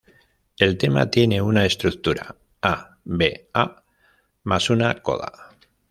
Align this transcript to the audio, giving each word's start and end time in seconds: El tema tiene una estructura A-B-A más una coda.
El 0.57 0.79
tema 0.79 1.11
tiene 1.11 1.43
una 1.43 1.63
estructura 1.63 2.35
A-B-A 2.63 3.83
más 4.45 4.69
una 4.71 4.99
coda. 5.03 5.49